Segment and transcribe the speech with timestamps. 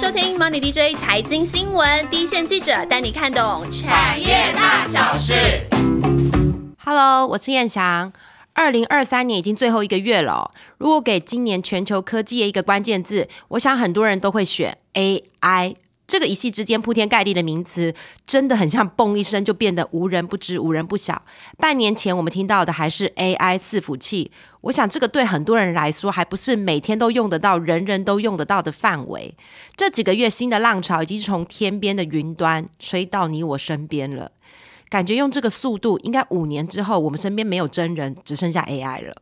[0.00, 5.34] 收听 Money DJ 财经新闻，第一线记者带你看懂产业大小事。
[6.84, 8.12] Hello，我是燕翔。
[8.52, 15.74] 二零二三年已经最后一个月了，如果给今年全球科技的一个关键字，我想很多人都会选 AI。
[16.08, 17.94] 这个一夕之间铺天盖地的名词，
[18.26, 21.22] 真的很像嘣一声就变得无人不知、无人不晓。
[21.58, 24.32] 半年前我们听到的还是 AI 伺服器，
[24.62, 29.34] 我想这个对很多人来说还不是每天都用得到、人人都用得到的范围。
[29.76, 34.32] 这几个月新的浪潮已经从天边的云端吹到你我身边了，
[34.88, 39.14] 感觉用这个速度，应该五年之后我们身边没有真人，只剩下 AI 了。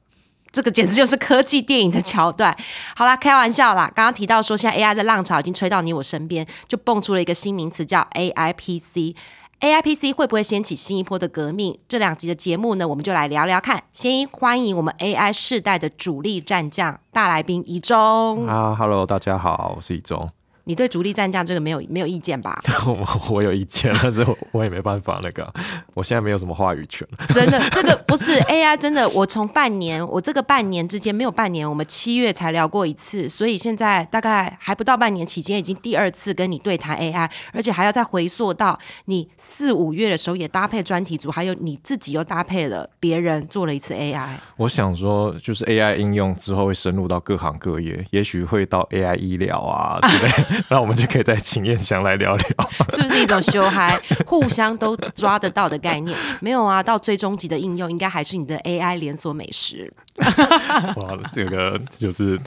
[0.56, 2.56] 这个简直就是科技电影的桥段。
[2.96, 3.92] 好啦，开玩笑啦。
[3.94, 9.14] 刚刚提到说，现在 AI 的浪潮已经吹到你我身边，就蹦出了一个新名词，叫 AIPC。
[9.60, 11.78] AIPC 会不会掀起新一波的革命？
[11.86, 13.82] 这两集的节目呢，我们就来聊聊看。
[13.92, 18.46] 先欢迎我们 AI 世代的主力战将大来宾一中。
[18.46, 20.30] 啊，Hello，大家好，我是一中。
[20.68, 22.60] 你对主力战将这个没有没有意见吧？
[22.84, 25.16] 我我有意见，但是我也没办法。
[25.22, 25.48] 那个，
[25.94, 27.06] 我现在没有什么话语权。
[27.28, 29.08] 真的， 这个不是 AI，真的。
[29.10, 44.30] 我从半年，我这个半年之间没有半年，我们七月才聊过一次，所以现在大概还不到半年期间，已经第二次跟你对谈 AI，而且还要再回溯到你四五月的时候也搭配专题组，还有你自己又搭配了别人做了一次 AI。
[44.56, 50.55] 我想说，就是 AI 应用之后会深入到各行各业，也许会到 AI 医疗啊之类。
[50.68, 56.16] 那我们就可以再请燕翔来聊聊， 是不是一种修嗨，互相都抓得到的概念？
[56.40, 59.92] 没有啊，到最终极的应用，应该还是你的 AI 连锁美食。
[60.16, 62.40] 哇，这个就是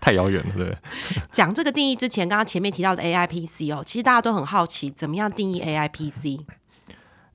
[0.00, 0.76] 太遥远了，对。
[1.32, 6.46] 讲这个定义之前，刚刚前面提到的 AIPC 哦，其实大家都很好奇，怎么样定义 AIPC？A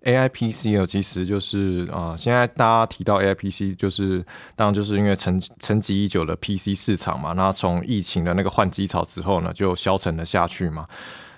[0.03, 10.87] A I P C 呢，其实就是啊，现在大家提到 A I P C，就是当然就是因为沉沉寂已久的 P C 市场嘛，那从疫情的那个换机潮之后呢，就消沉了下去嘛。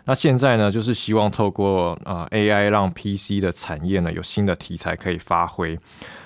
[0.06, 5.78] 那现在呢，就是希望透过啊 A I 让 P C 的产业呢有新的题材可以发挥。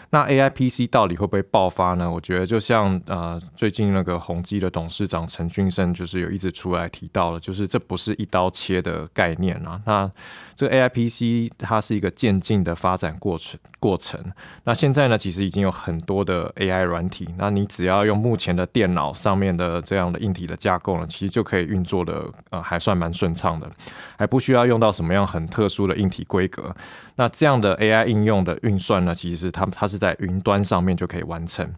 [0.09, 2.09] 那 A I P C 到底会不会爆发呢？
[2.09, 9.81] 我觉得就像呃最近那个宏基的董事长陈俊生就是有一直出来提到了，就是这不是一刀切的概念啊。
[9.85, 10.09] 那
[10.55, 14.19] 这个 A I P C 它是一个渐进的发展过程过程。
[14.63, 23.69] 那现在呢，其实已经有很多的 A I 软体，那你只要用目前的电脑上面的这样的硬体的架构呢，其实就可以运作的呃还算蛮顺畅的，
[24.17, 26.73] 还不需要用到什么样很特殊的硬体规格。
[27.17, 31.69] 那这样的 AI 应用的运算呢，其实它它是在云端上面就可以完成。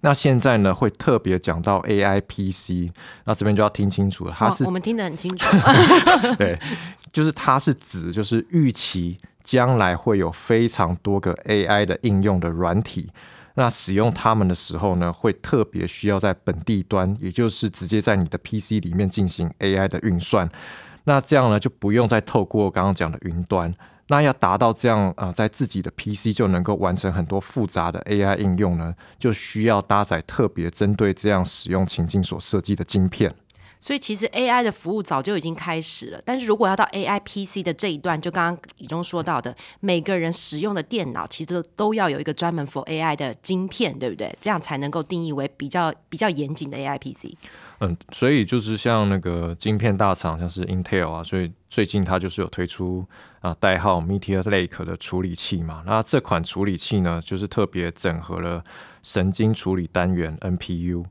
[0.00, 2.90] 那现在呢，会特别讲到 AI PC，
[3.24, 5.46] 那这边就要听清楚了，它是我们听得很清楚，
[6.36, 6.58] 对，
[7.12, 13.10] 就是它是指就是预期将来会有非常多个 AI 的应用的软体，
[13.54, 20.50] 那使用它们的时候呢，会特别需要在本地端，也就是直接在你的 PC 里面进行 AI 的运算，
[21.04, 23.72] 那这样呢就不用再透过刚刚讲的云端。
[24.08, 33.32] 那要达到这样啊，在自己的 PC 就能够完成很多复杂的 AI 应用呢，就需要搭载特别针对这样使用情境所设计的晶片。
[33.80, 44.32] 所以其实 AI 的服务早就已经开始了，但是如果要到 AI PC 的这一段，就刚刚李中说到的，每个人使用的电脑其实都要有一个专门 for AI 的晶片，对不对？
[44.40, 47.34] 这样才能够定义为比较比较严谨的 AI PC。
[47.84, 53.04] 嗯，所以就是像那个晶片大厂，像是 Intel 啊，所以最近它就是有推出
[53.40, 55.82] 啊代号 Meteor Lake 的处理器嘛。
[55.84, 58.62] 那这款处理器呢，就是特别整合了
[59.02, 61.04] 神经处理单元 NPU。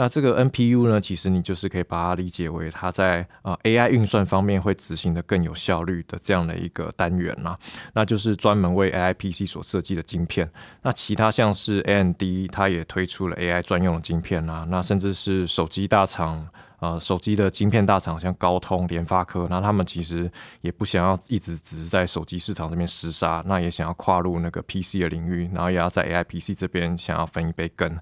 [0.00, 7.58] 那这个 NPU 呢，其实你就是可以把它理解为它在啊 AI 运算方面会执行的更有效率的这样的一个单元啦。
[7.92, 10.48] 那就是专门为 AI PC 所设计的晶片。
[10.80, 12.22] 那其他像是 AMD，
[12.52, 14.64] 它也推出了 AI 专用的晶片啦。
[14.68, 16.48] 那甚至是手机大厂。
[16.80, 20.30] 呃，手机的晶片大厂像高通、联发科，那他们其实
[20.60, 27.98] 也不想要一直只是在手机市场这边厮杀，那也想要跨入那个 PC 的领域，然后也要在 AI PC 这边想要分一杯羹。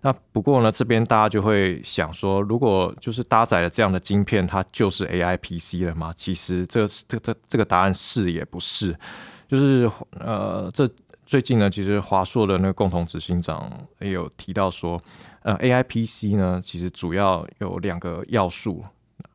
[0.00, 6.12] 那不过呢，这边大家就会想说，如果就是搭载了这样的晶片，它就是 AI PC 了吗？
[6.16, 8.98] 其实这这这这个答案是也不是，
[9.46, 10.88] 就是呃，这
[11.34, 15.02] 最近呢，其实华硕的那个共同执行长也有提到说。
[15.42, 18.84] 呃，A I P C 呢，其实主要有两个要素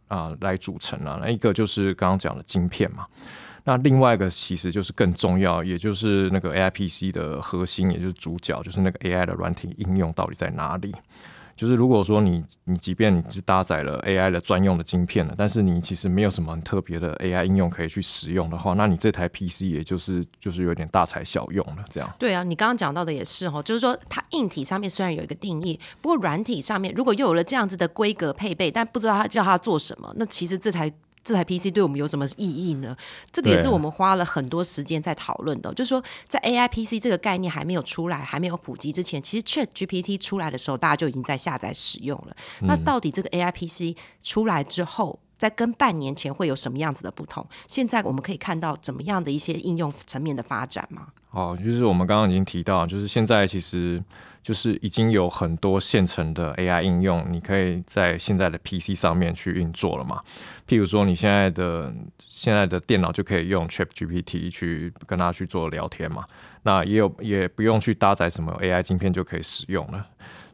[0.07, 3.06] 啊来组成啊，那一个就是刚刚讲的晶片嘛，
[3.66, 10.96] 那另外一个其实就是更重要，也就是那个 A I P C 的核心，也就是主角，就是那个 A I 的软体应用到底在哪里？
[11.60, 21.84] 就是如果说你你即便你是搭载了 AI 的专用的晶片了，但是你其实没有什么很特别的 AI 应用可以去使用的话，那你这台 PC 也就是就是有点大材小用了。
[21.90, 30.90] 这样对啊，你刚刚讲到的也是哦，就是说它硬体上面虽然有一个定义，不过软体上面如果又有了这样子的规格配备，但不知道它叫它做什么，那其实这台。
[31.24, 32.95] 这台 PC 对我们有什么意义呢？
[33.31, 35.74] 这个也是我们花了很多时间在讨论的。
[35.74, 42.36] 就是说，在 AI PC 这个概念还没有出来、还没有普及之前，其实 Chat GPT 出来的时候，大家就已经在下载使用了。
[42.62, 47.44] 那到底这个 AI PC 出来之后，在跟半年前会有什么样子的不同？
[47.68, 51.07] 现在我们可以看到怎么样的一些应用层面的发展吗？
[51.31, 54.03] 哦，就是我们刚刚已经提到，就是现在其实。
[54.41, 60.21] 就是已经有很多现成的 AI 应用，你可以在现在的 PC 上面去运作了嘛？
[60.65, 66.24] 譬如说，你现在的现在的电脑就可以用 ChatGPT 去跟它去做聊天嘛？
[66.63, 70.07] 那也有也不用去搭载什么 AI 晶片就可以使用了。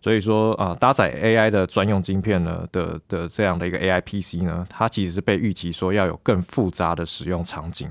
[0.06, 7.90] 所以说啊，搭载 AI 的专用晶片呢的的这样的一个 AI PC 呢，它其实是被预期说要有更复杂的使用场景。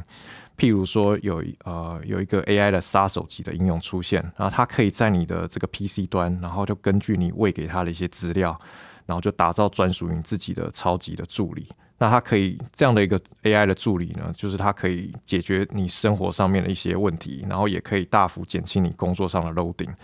[0.56, 8.56] 譬如说有呃有一个 AI 的杀手级的应用出现，然后它可以在你的这个 PC 端，然后就根据你喂给它的一些资料，
[9.06, 11.66] 然后就打造专属于你自己的超级的助理。
[11.98, 19.94] 那它可以这样的一个 AI 的助理呢，就是它可以解决你生活上面的一些问题，然后也可以大幅减轻你工作上的 loading。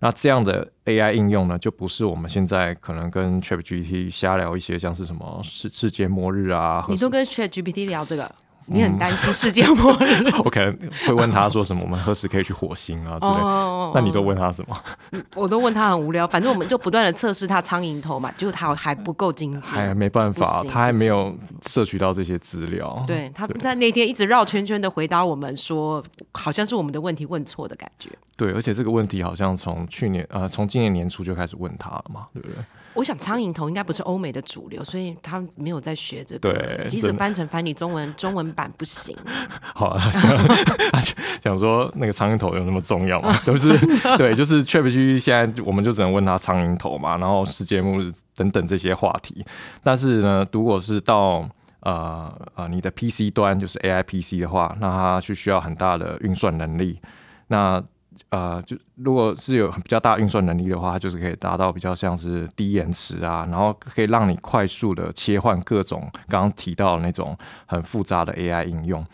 [0.00, 8.32] 那这样的 AI 应用呢，就不是我们现在可能跟 ChatGPT 瞎聊一些像是什么世世界末日啊，你都跟 ChatGPT 聊这个。
[8.72, 10.76] 你很担心世界末日， 我可能
[11.06, 11.82] 会问他说什么？
[11.82, 13.18] 我们何时可以去火星啊？
[13.18, 13.92] 之类。
[13.94, 15.20] 那你都问他什么？
[15.34, 21.34] 我都问他很无聊，反正我们就不断的测试他苍蝇头嘛，就他还不够精进，还没办法，他还没有
[21.66, 23.02] 摄取到这些资料。
[23.06, 26.02] 对他，他那天一直绕圈圈的回答我们说，
[26.32, 28.08] 好像是我们的问题问错的感觉。
[28.40, 32.56] 对，而且这个问题好像从去年呃，从今年年初就开始问他了嘛，对不对？
[32.94, 36.50] 我想苍蝇头应该不是欧美的主流，所以他没有在学这个。
[36.50, 39.14] 对，即使翻成繁体中文，中文版不行。
[39.74, 43.38] 好，想 想说那个苍蝇头有那么重要吗？
[43.44, 43.78] 就是
[44.16, 49.44] 对，就是 ChatGPT 现在我们就只能问他苍蝇头嘛，然后世界末日等等这些话题。
[49.84, 51.48] 但是呢，如果是到
[51.80, 56.98] 呃呃你的 PC 端，就是 AI PC 的话，那它就需要很大的运算能力。
[57.46, 57.82] 那
[58.30, 67.36] 呃，就如果是有比较大运算能力的话，就是可以达到比较像是低延迟啊，然后可以让你快速的切换各种刚刚提到的那种
[67.66, 69.04] 很复杂的 AI 应用，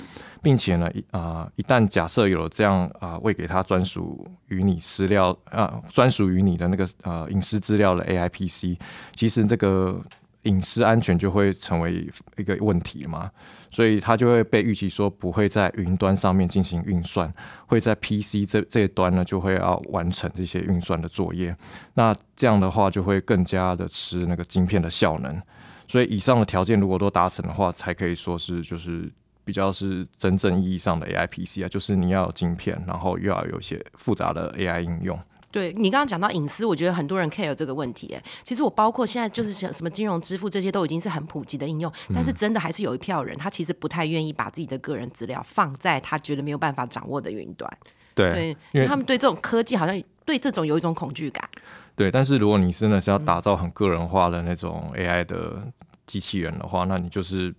[0.43, 8.79] 并且呢，一啊一旦假设有了这样啊喂给它专属于你私料啊专属于你的那个呃隐私资料的 AI PC，
[9.15, 10.01] 其实这个。
[10.47, 13.31] 隐私安全就会成为一个问题嘛，
[13.71, 17.33] 所以它就会被预期说不会在云端上面进行运算，
[17.67, 21.55] 会在 PC 这这一端呢就会要完成这些运算的作业。
[21.95, 25.43] 那这样的话就会更加的吃那个晶片的效能。
[25.89, 29.11] 所以以上的条件如果都达成的话，才可以说是就是
[29.45, 35.19] 比较是真正意义上的 AI PC 啊，就是你要有晶片，然后又要有一些复杂的 AI 应用。
[35.57, 38.13] 对你刚刚讲到隐私，我觉得很多人 care 这个问题。
[38.15, 47.71] 哎，其实我包括现在就是像什么金融支付这些都已经是很普及的应用，但是真的还是有一票人，他其实不太愿意把自己的个人资料放在他觉得没有办法掌握的云端。
[48.15, 51.49] 对，因为他们对这种科技好像对这种有一种恐惧感。
[51.95, 55.67] 对，但是如果你真的是要打造很个人化的那种 AI 的
[56.07, 57.55] 机器人的话，那你就是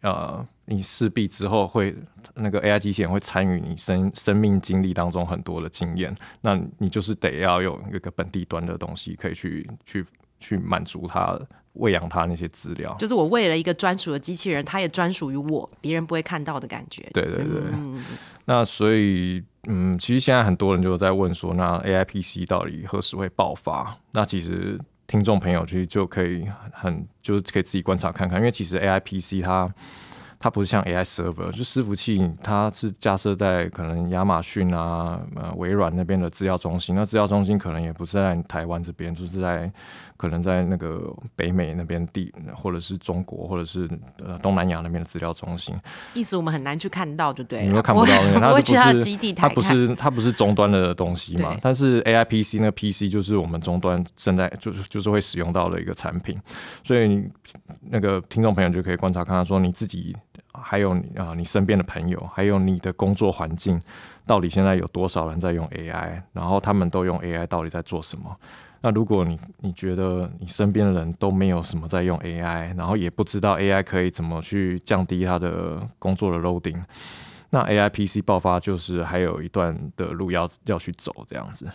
[0.00, 0.46] 呃。
[0.64, 1.94] 你势必之后会
[2.34, 10.04] 那个 AI 机器人会参与你生生命经历当中很多的经验，那你就是得要有一个本地端的东西可以去去
[10.38, 11.38] 去满足它
[11.74, 12.94] 喂养它那些资料。
[12.98, 17.02] 就是我为了一个专属的机器人，它也专属于我，别人不会看到的感觉。
[17.12, 17.62] 对对对。
[18.44, 23.96] 那所以嗯，其实现在很多人就在问说，那 AI PC 到底何时会爆发？
[24.12, 29.68] 那其实听众朋友其实就可以很就是可以自己观察看看，因为其实 AI PC 它。
[30.42, 36.96] 它不是像 AI server，就伺服器，它是架设在可能亚马逊啊、呃微软那边的资料中心。
[36.96, 39.72] 那资料中心可能也不是在台湾这边，就是在
[40.16, 45.76] 可能在那个北美那边地，或者是中国，或者是呃东南亚那边的资料中心。
[46.12, 51.56] 意思我们很难去看到，就对，你都看不到，它不是基地它不是它不是终端的东西嘛？
[51.62, 56.36] 但是 AI PC 那 PC 就是我们终端正在就是就是会使用到的一个产品，
[56.82, 57.22] 所以
[57.88, 60.16] 那个听众朋友就可以观察看看，说你自己。
[60.52, 63.80] 还有啊，你身边的朋友，还有你的工作环境，
[64.26, 66.22] 到底现在有多少人在用 AI？
[66.32, 68.36] 然后他们都用 AI，到底在做什么？
[68.84, 76.82] 那如果你你觉得你身边的人都没有什么在用 AI，然后也不知道 AI 可以怎么去降低他的工作的 loading，
[77.50, 81.70] 那 AI PC 爆发就是还有一段的路要要去走这样子。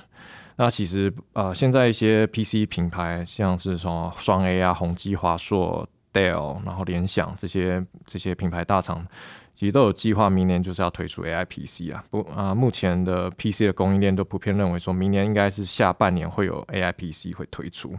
[0.58, 9.06] 那其实呃，现在一些 PC 品牌，像是什么双 A 啊、宏基、华硕、Dell，然后联想这些这些品牌大厂，
[9.54, 12.04] 其实都有计划明年就是要推出 AI PC 啊。
[12.10, 17.94] 不啊，目前的 PC 的供应链都普遍认为说，明年应该是下半年会有 AI PC 会推出。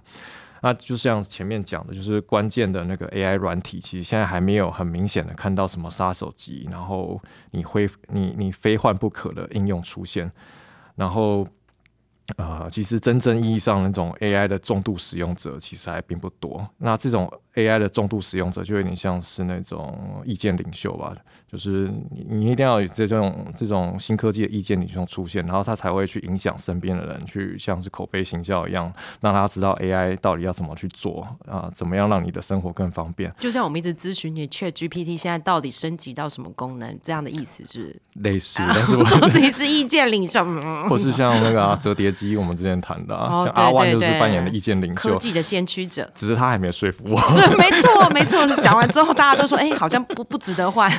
[0.61, 7.21] 那就像前面讲的，就是关键的那个 AI 软体，其实现在还没有很明显的看到什么杀手级，然后
[7.53, 10.31] 你会你你非换不可的应用出现，
[10.97, 11.47] 然后。
[12.37, 16.69] 呃，其实真正意义上那种 AI 的重度使用者其实还并不多。
[16.77, 21.15] 那这种 AI 的重度使用者就有点像是那种意见领袖吧，
[21.51, 28.93] 就是你你一定要有这种这种新科技的意见领袖出现，然后他才会去影响身边的人，去像是口碑行销一样，
[29.23, 33.35] 让他知道 AI 到底要怎么去做啊，怎么样让你的生活更方便。
[33.39, 40.45] 就像我们一直咨询你，ChatGPT 现在到底升级到什么功能，这样的意思是类似，但是我自己是意见领袖，
[40.91, 42.13] 或是像那个折叠。
[42.19, 46.11] 机我们之前谈的啊，像阿万就是扮演的意见领袖，科技的先驱者。
[46.15, 47.21] 只是他还没有说服我。
[47.37, 48.47] 对 没错，没错。
[48.63, 50.91] 讲完之后，大家都说，哎，好像不不值得换。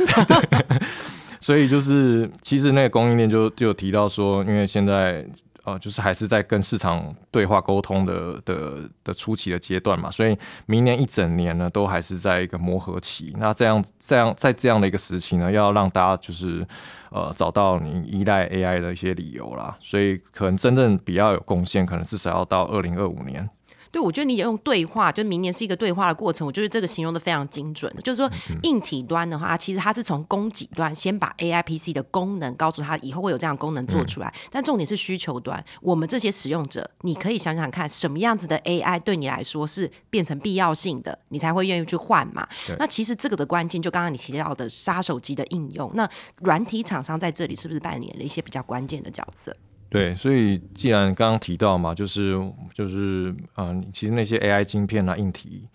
[1.40, 5.26] 所以就是，其实那个供应链就就有提到说，因为现在。
[5.70, 13.34] 呃，就是还是在跟市场对话沟通的的的初期的阶段嘛，所以明年一整年呢，都还是在一个磨合期。
[13.38, 16.66] 那这样这样在这样的一个时期呢，要让大家就是
[17.12, 23.48] 呃找到你依赖 AI 的一些理由啦，所以可能真正比较有贡献，可能至少要到二零二五年。
[23.92, 26.46] 对，我觉得你用对话，就明年是一个对话的过程。
[26.46, 27.94] 我觉得这个形容的非常精准。
[28.04, 28.30] 就是说，
[28.64, 34.34] 硬体端的话，其实它是从供给端先把 A I P C 的功能告诉他，以后会有这样功能做出来。
[34.52, 42.48] 但重点是需求端，我们这些使用者，你可以想想看，什么样子的 A I 对你来说是变成必要性的，你才会愿意去换嘛？
[42.78, 46.08] 那其实这个的关键，就刚刚你提到的杀手级的应用，那
[46.42, 49.56] 软体厂商在这里是不是扮演了一些比较关键的角色？
[49.90, 52.40] 对，所以既然刚刚提到嘛，就是
[52.74, 55.68] 就是嗯，其实那些 AI 晶片啊、硬体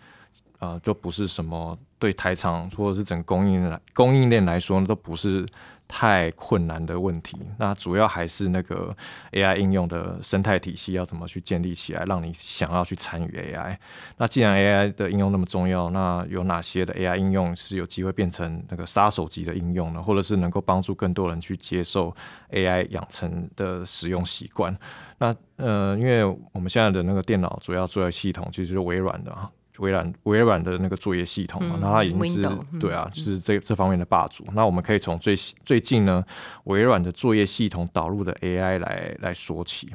[0.64, 5.44] 啊，就不是什么对台厂或者是整个供应链供应链来说，都不是。
[5.86, 8.96] 太困难的问题，那主要还是那个
[9.32, 13.76] AI 应用的生态体系要怎么去建立起来，让你想要去参与 AI。
[14.16, 20.02] 那既然 AI 的应用那么重要，那有哪些的 AI 应用是有机会变成那个杀手级的应用呢？
[20.02, 22.12] 或者是能够帮助更多人去接受
[22.50, 24.74] AI 养成的使用习惯？
[25.18, 29.50] 那呃，因为我们现在的那个电脑主要作业系统其实是微软的啊。
[29.78, 34.44] 微软微软的那个作业系统嘛，那它已经是对啊，是这这方面的霸主。
[34.52, 36.24] 那我们可以从最最近呢，
[36.64, 39.92] 微软的作业系统导入的 AI 来来说起。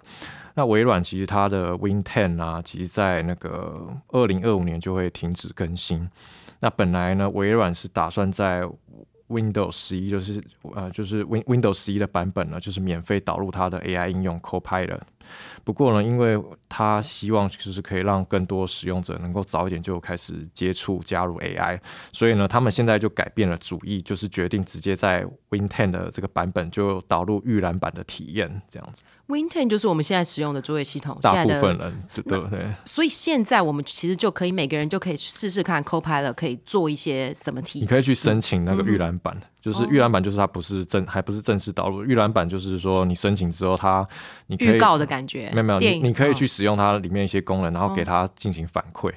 [0.55, 6.09] 那微软其实它的 Win Ten 啊，其实在那个二零二五年就会停止更新。
[6.59, 8.63] 那本来呢，微软是打算在
[9.29, 10.43] Windows 十一，就是
[10.75, 15.00] 呃，就是 Win Windows 十一的版本呢，就是免费导入它的 AI 应用 Copilot。
[15.64, 21.80] 不过呢，因为他希望就是可以让更多使用者能够早一点就开始接触加入 AI，
[22.12, 29.04] 所以呢，他们现在就改变了主意，就是决定直接在 Win Ten 的这个版本就导入预览版的体验，这样子。
[29.28, 32.74] Win Ten 就是我们现在使用的作业系统，大部分人对对。
[32.86, 37.80] 所以现在我们其实就可以每个人就可以试试看 Copilot 可以做一些什么题。
[37.80, 44.08] 你可以去申请那个预览版，就是预览版就是它不是正还不是正式导入，预览版就是说你申请之后，它
[44.48, 45.50] 你可以预告的感觉。
[45.54, 49.12] 没有没有，你你可以去使用它里面一些功能，然后给它进行反馈。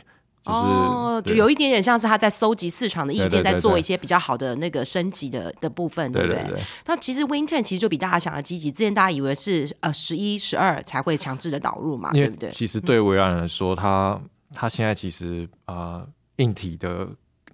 [0.45, 6.61] 哦，就有一点点像是他在搜集市场的意见，在做一些比较好的那个升级的的部分，对不对？
[6.85, 8.73] 那其实 Win Ten 其实就比大家想的积极。
[8.73, 12.51] 之前大家以为是呃十一、十二才会强制的导入嘛，对不对？
[12.51, 14.21] 其实对微软来说，它
[14.53, 16.05] 它现在其实啊
[16.39, 17.07] 硬体的，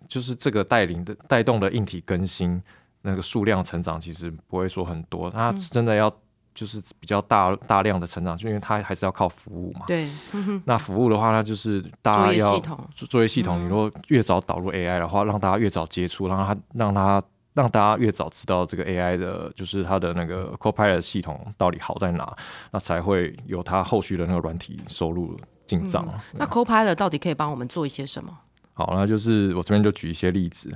[0.08, 2.60] 就是这个带领的带动的硬体更新
[3.02, 5.30] 那个数量成长，其实不会说很多。
[5.30, 6.12] 它真的要。
[6.54, 9.84] 就是比较大大量的成长，就因为它还是要靠服务嘛。
[9.86, 10.08] 对，
[10.64, 12.60] 那服务的话，它就是大家要
[12.96, 13.62] 作业系统。
[13.62, 17.22] 你如果越早导入 AI 的话，让大家越早接触，让它让它
[17.54, 22.36] 让大家越早知道这个 AI 的，就是它的那个 Copilot 系统到底好在哪，
[22.72, 26.12] 那才会有它后续的那个软体收入进账。
[26.32, 28.36] 那 Copilot 到底可以帮我们做一些什么？
[28.78, 30.72] 好，那就是我这边就举一些例子。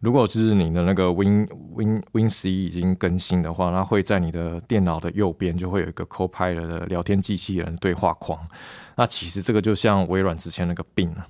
[0.00, 8.36] 如果是你的那个 Win Win Win 十一已经更新的话，那会在你的电脑的右边就会有一个 Copilot 的聊天机器人对话框。
[8.96, 11.24] 那其实这个就像微软之前那个病啊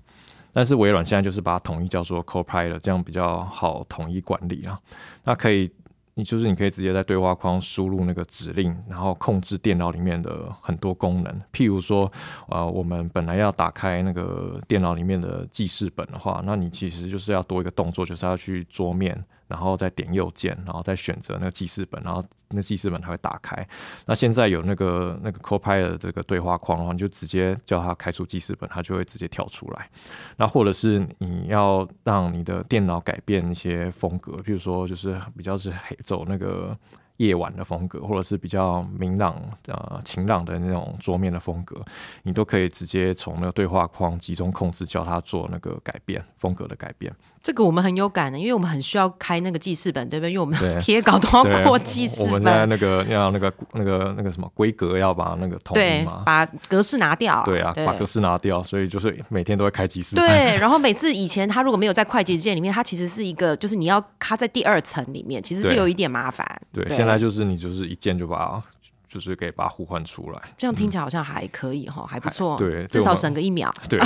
[0.55, 4.81] 但是微软现在就是把它统一叫做 Copilot，这样比较好统一管理啊。
[5.25, 5.71] 那可以。
[6.17, 11.43] 你就是你可以直接在对话框输入那个指令，然后控制电脑里面的很多功能。
[11.53, 12.11] 譬如说，
[12.49, 23.67] 呃，我们本来要打开那个电脑里面的记事本的话，那你其实就是要多一个动作，就是要去桌面，然后再点右键，然后再选择那个记事本，然后那记事本它会打开。
[24.07, 29.91] 那现在有那个那个 Copilot 这个对话框的话，你就直接叫它开出记事本，它就会直接跳出来。
[30.37, 36.77] 那或者是你要让你的电脑改变一些风格，比如说就是比较是黑走那个。
[37.19, 41.81] 夜晚的风格，或者是比较明朗、呃晴朗的那种桌面的风格，
[42.23, 47.13] 你都可以直接从那个对话框集中控制，叫它做那个改变风格的改变。
[47.41, 50.31] 这个我们很有感的，因为我们很需要开那个记事本，对不对？
[50.33, 52.27] 因为我们贴稿都要过记事本。
[52.29, 57.43] 我们现在那个要那个那个那个什么规格要把那个统一嘛，把格式拿掉。
[57.45, 60.27] 对啊，把格式拿掉，所以就是每天都会开记事本。
[60.27, 66.47] 对， 然后每次以前他如果没有在快捷键里面，它其实是一个就是你要卡在第二层里面，其实是有一点麻烦。
[66.73, 68.63] 对，现在就是你就是一键就把。
[69.07, 72.59] 就是可以把它呼唤出来，这样听起来好像还可以哈，还不错。
[72.59, 73.73] 对，至少省个一秒。
[73.89, 73.97] 对，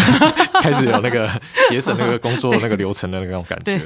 [0.60, 1.26] 开始有那个
[1.70, 3.80] 节省那个工作那个流程的那种感觉。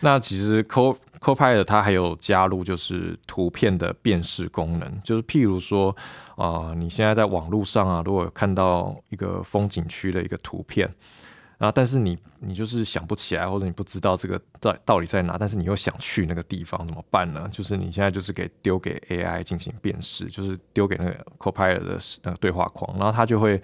[0.00, 5.94] 那其实 Co Copilot 它还有加入就是图片的辨识功能，就是譬如说
[6.36, 10.90] 啊，你现在在网络上啊，如果看到一个风景区的一个图片。
[11.60, 11.70] 啊！
[11.70, 17.48] 但是你你就是想不起来，或者你不知道这个到到底在哪，但是你又想去那个地方，怎么办呢？
[17.52, 23.62] 就是你现在就是给丢给 AI 进行辨识，就是丢给那个 Copilot 的那个对话框，然后它就会。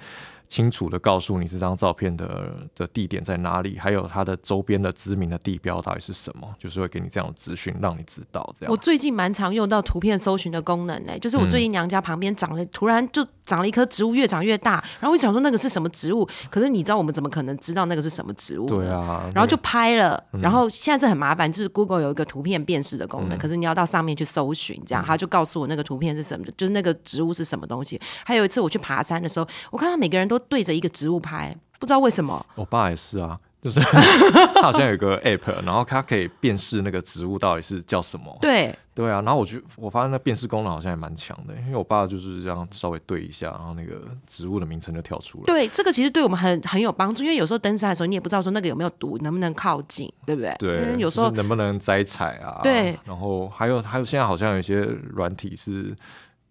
[0.48, 8.70] 清楚的告诉你这张照片的的地点在哪里，还有它的周边的知名的地标到底是什么，就是会给你这样的资讯，让你知道这样。
[8.72, 18.66] 我最近蛮常用到图片搜寻的功能呢，就是我最近娘家旁边长了，突然就长了一棵植物，越长越大，然后我想说那个是什么植物，可是你知道我们怎么可能知道那个是什么植物？
[18.66, 28.00] 对啊，然后就拍了，然后现在是很麻烦，就是 Google 有一个图片辨识的功能，可是你要到上面去搜寻，这样他就告诉我那个图片是什么，就是那个植物是什么东西。
[28.24, 31.16] 还有一次我去爬山的时候，我看到每个人都对着一个植物。
[31.26, 33.80] 拍不知道为什么，我爸也是啊，就是
[34.54, 38.36] 他好像有个 app，然后他可以辨识那个植物到底是叫什么。
[38.40, 45.44] 对对啊，然后我就我发现那辨识功能好像也蛮强的，因为我爸就是这样稍微对一下，然后那个植物的名称就跳出来。
[45.46, 50.54] 对，这个其实对我们很很有帮助，因为有时候登山的时候你也不知道说那个有没有毒，能不能靠近，对不对？
[50.58, 52.60] 对，有时候能不能摘采啊？
[52.62, 55.94] 对，然后还有还有现在好像有一些软体是。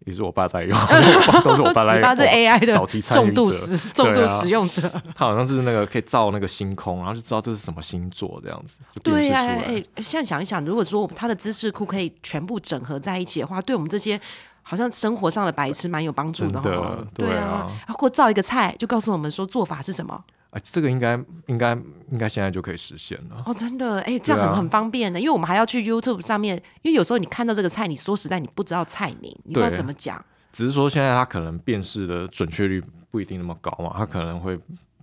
[0.05, 0.77] 也是我爸在用，
[1.43, 2.03] 都是我爸来用。
[2.03, 4.81] 他是 AI 的早期重度使 重度使用者。
[5.15, 8.79] 他好像是那个可以造那个星空，然后就知道这是什么星座这样子。
[9.03, 14.19] 对呀，哎，现在想一想，如果说他的知识库可以全部整合在一起的话，对我们这些
[14.61, 16.97] 好像生活上的白痴蛮有帮助的哈。
[17.13, 20.23] 对啊，然后照一个菜，就告诉我们说做法是什么。
[20.63, 21.71] 这个应该应该
[22.11, 30.23] 应该现在就可以实现了哦，真的哎，这样很很方便的，因为我们还要去 YouTube 上面，因为有时候你看到这个菜，你说实在你不知道菜名，你不知道怎么讲。
[30.53, 34.55] 只是说现在它可能辨识的准确率不一定那么高嘛，它可能会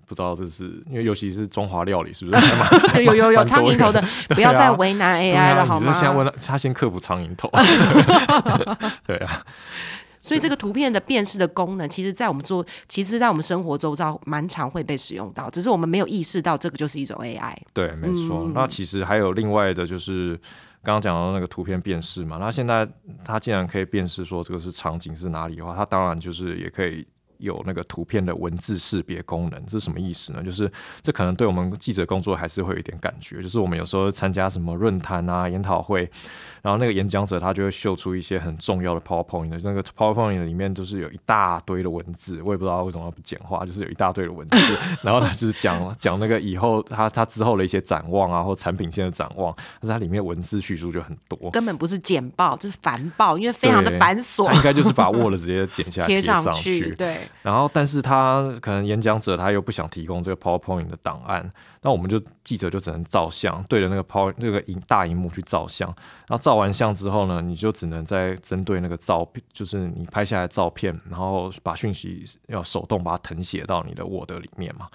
[0.07, 2.47] 不知道这是因为尤其是中华料理是不是？
[3.05, 5.93] 有有有苍蝇头的，不要再为难 AI 了好吗？
[5.93, 7.51] 现在问他先克服苍蝇头，
[9.07, 9.43] 对啊。
[10.23, 17.53] 所以这个图片的辨识的功能，其实，在我们做，其实，在我们生活周遭蛮常会被使用到，只是我们没有意识到这个就是一种 AI。
[17.75, 18.49] 对，没错。
[18.55, 20.37] 那其实还有另外的，就是
[20.81, 22.37] 刚刚讲到那个图片辨识嘛。
[22.39, 22.89] 那现在
[23.25, 27.05] 它既然可以辨识说这个是场景是哪里的话，它当然就是也可以
[27.39, 29.61] 有那个图片的文字识别功能。
[29.67, 30.41] 这是什么意思呢？
[30.41, 30.71] 就是
[31.03, 33.43] 这可能对我们记者工作还是会有一点感觉。
[33.43, 36.09] 就是我们有时候参加什么论坛啊、研讨会。
[36.63, 44.57] 然后那个演讲者他就会秀出一些很重要的 PowerPoint 的那个 PowerPoint 里面就是有一大堆的文字，我也不知道为什么要不简化，就是有一大堆的文字。
[45.03, 54.53] 然后他就是讲讲那个以后他他之后的一些展望啊，或产品线的展望，但是它里面文字叙述就很多，根本不是简报，这是繁报，因为非常的繁琐。
[54.55, 56.93] 应该就是把 Word 直接剪下来贴上去。
[56.95, 57.23] 对。
[57.43, 61.51] 然后，但是他可能演讲者他又不想提供这个 PowerPoint 的档案。
[61.85, 65.89] 那我们就记者就只能照相，对着那个 Power 那个荧大荧幕去照相。
[66.29, 74.87] 然后照照完相之后呢，你就只能在针对那个照片，就是你拍下来照片，然后把讯息要手动把它誊写到你的 Word 里面嘛。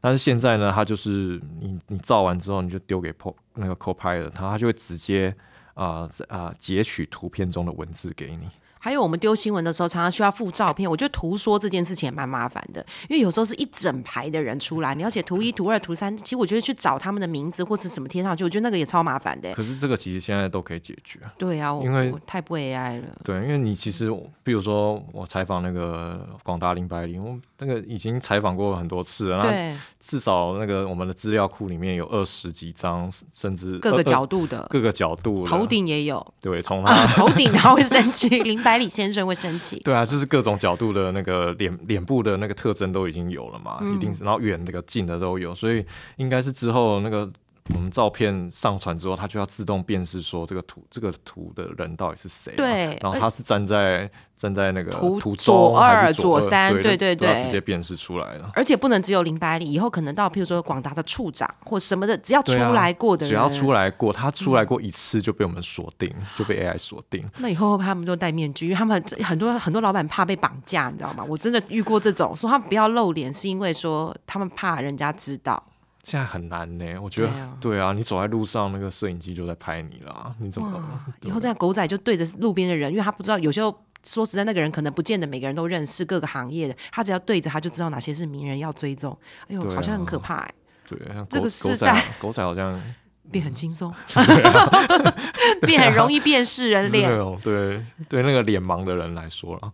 [0.00, 5.36] 但是现在呢，它就是你你照完之后，你就丢给 Po 那个 Copilot，它它就会直接
[5.74, 8.48] 啊啊截取图片中的文字给你。
[8.84, 10.90] 还有我们丢新闻的时候，常常需要附照片。
[10.90, 16.16] 我觉得图说这件事情也蛮麻烦的，因为有时候是一整排的人出来，你要写图一、图二、图三。
[16.18, 19.54] 其实我觉得去找他们的名字或者什么贴上去，我觉得那个也超麻烦的。
[19.54, 21.20] 可是这个其实现在都可以解决。
[21.38, 23.06] 对啊，因为太不 AI 了。
[23.22, 29.44] 对，因为你其实，比如说我采访那个广大林百里，我那个已经采访过很多次了。
[29.44, 29.72] 那。
[30.02, 36.34] 至少那个我们的资料库里面有二十几张，甚至各个角度的，各个角度，头顶也有。
[36.40, 39.60] 对，从 他头顶然后会升起， 林百里先生会升。
[39.84, 47.30] 对啊，就是各种角度的那个脸脸部的那个特征都已经有了嘛，一定是，然后远的个近的都有，所以应该是之后那个
[47.72, 52.56] 我们照片上传之后，它就要自动辨识说这个图这个图的人到底是谁、啊。
[52.56, 58.50] 对然后他是站在站在那个图图左二左左三对对对直接辨识出来了。
[58.54, 67.24] 而且不能只有林百里，以后可能到譬如说广达的处长或什么的，只要出来过的人，只要出来过，他出来过一次就被我们锁定，就被 AI 锁定。
[67.38, 68.66] 那以后他们都戴面具？
[68.66, 71.24] 因为他们很很多很多老板怕被绑架，你知道吗？
[71.28, 75.62] 我真的遇过这种，说他们不要露脸，是因为说他们怕人家知道。
[76.02, 80.82] 现在很难呢，我觉得对啊对啊，你走在路上，那个摄影机就在拍你啦，你怎么？
[81.22, 83.72] 以后这样狗仔就对着路边的人，因为他不知道，有时候
[84.04, 89.16] 说实在，那个人可能不见得每个人都认识各个行业的，他只要对着他就知道哪些是名人要追踪。
[89.46, 90.54] 哎呦，啊好像很可怕哎、
[90.88, 92.82] 对，像这个狗狗仔世代狗仔好像
[93.30, 93.94] 变很轻松，
[95.62, 97.08] 变很容易辨识人 脸。
[97.42, 99.72] 对对那个脸盲的人来说了，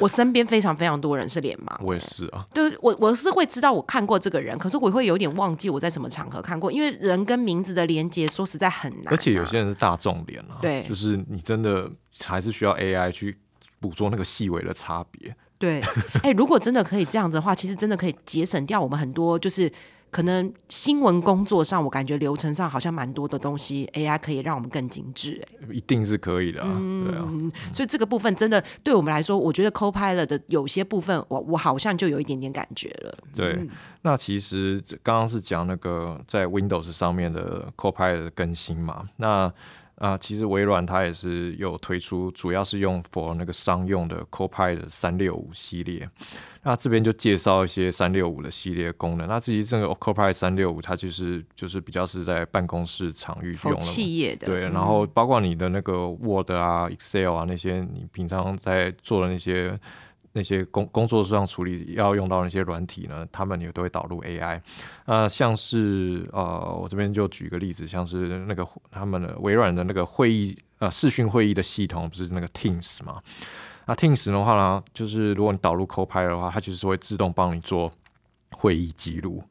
[0.00, 1.76] 我身边非常非常多人是脸盲。
[1.82, 2.46] 我也是啊。
[2.52, 11.90] 对我我是会知道我看过这个人，可是我会有点忘记我在什么场合看过，因为人跟名字的连接说实在很难啊、而且有些人是大众脸啊，对就是你真的
[12.24, 13.38] 还是需要 AI 去
[13.80, 15.34] 捕捉那个细微的差别。
[15.58, 15.80] 对，
[16.24, 19.70] 哎、如果真的可以这样子的话，其实真的可以节省掉我们很多，就是
[20.12, 27.26] 可能新闻工作上，我感觉流程上好像蛮多的东西，AI 可以让我们更精致、哎，一定是可以的啊，对啊，
[27.72, 33.16] 所以这个部分真的对我们来说，我觉得 Copilot 的有些部分，我我好像就有一点点感觉了。
[33.34, 33.66] 对。
[34.02, 39.50] 那其实刚刚是讲那个在 Windows 上面的 Copilot 的更新嘛，那
[39.96, 46.08] 啊、其实微软它也是有推出，主要是用 for 那个商用的 Copilot 三六五系列。
[46.64, 49.26] 那这边就介绍一些三六五的系列功能。
[49.28, 59.78] 那至于这个 Copilot 三六五，它就是就是比较是在办公室场域用了企业的，对，然后包括你的那个 Word 啊、Excel 啊那些，你平常在做的那些
[60.32, 64.60] 那些工工作上处理要用到那些软体呢，他们也都会导入 AI。
[65.04, 73.20] 呃，像是呃，我这边就举个例子，像是那个他们的微软的那个会议呃视讯会议的系统，不是那个 Teams 嘛？
[73.86, 77.92] 那 Teams 的话呢，就是如果你导入 Copilot 的话，它就是会自动帮你做
[78.56, 79.42] 会议记录。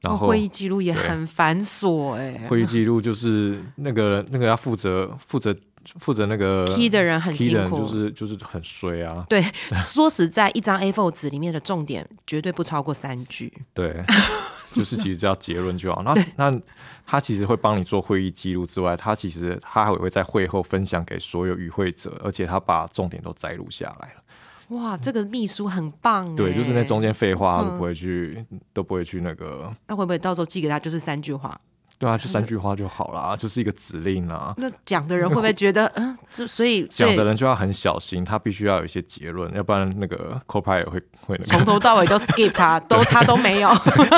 [0.00, 5.52] 然后哦会议记录也很繁琐哎、会议记录就是那个那个要负责负责
[5.98, 13.52] 负责那个 key 的人很辛苦，就是就是很衰啊，对，说实在，一张 A4 纸里面的重点绝对不超过三句。
[13.72, 14.04] 对，
[14.66, 16.02] 就是其实只要结论就好。
[16.02, 16.60] 那那
[17.06, 24.22] 他其实会帮你做会议记录之外，他其实他还会在会后分享给所有与会者，而且他把重点都摘录下来了。
[24.76, 31.58] 哇，这个秘书很棒对，就是那哎中间废话都嗯不会去、都不会去那个，那会不会到时候寄给他就是三句话？
[31.98, 34.54] 对啊， 就三句话就好啦，就是一个指令啊。
[34.58, 43.70] 那讲的人会不会觉得，嗯， 这所以所讲的人就要很小心，他必须要有一些结论，要不然那个 Copilot 会会那从头到尾都 skip 他，都他都没有，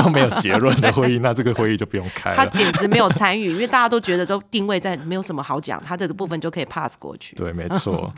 [0.03, 2.51] 都没有结论的会议，那这个会议就不用开他了。
[2.55, 7.35] 简直没有参与，因为大家都觉得都定位在没有什么好讲，他这个部分就可以 pass 过去。
[7.37, 8.13] 对，没错。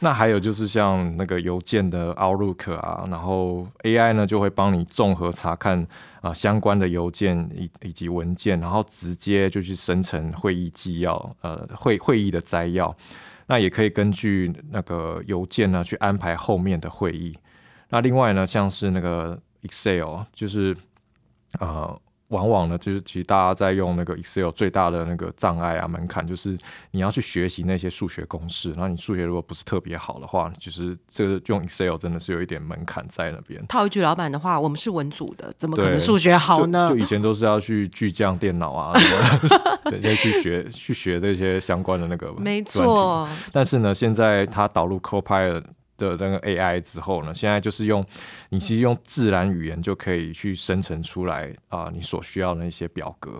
[0.00, 5.86] 那还有就是像那个邮件的 Outlook 啊，然后 AI 呢就会帮你综合查看
[6.20, 12.94] 啊、相关的邮件以以及文件，然后直接就去生成会议纪要，呃会会议的摘要。
[13.46, 17.36] 那也可以根据那个邮件呢去安排后面的会议。
[17.88, 20.76] 那另外呢，像是那个 Excel，就是
[21.58, 21.98] 呃，
[22.28, 26.56] 往往呢，就是其实大家在用那个 Excel 最大的那个障碍啊门槛，就是
[26.90, 28.70] 你要去学习那些数学公式。
[28.72, 33.66] 然后你数学如果不是特别好的话，其实这个用 Excel 真的是有一点门槛在那边。
[33.66, 36.96] 套一句老板的话，我们是文组的，怎么可能对数学好呢就？
[36.96, 45.62] 就以前都是要去巨匠电脑啊， 什么对，要去学去学这些相关的那个没错，但是呢，现在它导入 Copilot
[45.98, 48.02] 的那个 AI 之后呢，现在就是用
[48.48, 53.38] 你其实用自然语言就可以去生成出来啊、你所需要的那些表格。